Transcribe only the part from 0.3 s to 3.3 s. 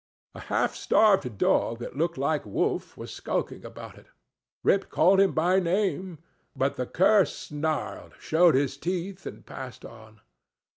A half starved dog that looked like Wolf was